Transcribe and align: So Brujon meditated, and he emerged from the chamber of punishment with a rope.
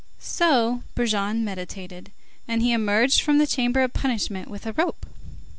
So 0.17 0.81
Brujon 0.95 1.43
meditated, 1.43 2.09
and 2.47 2.63
he 2.63 2.71
emerged 2.73 3.21
from 3.21 3.37
the 3.37 3.45
chamber 3.45 3.81
of 3.83 3.93
punishment 3.93 4.47
with 4.49 4.65
a 4.65 4.73
rope. 4.73 5.05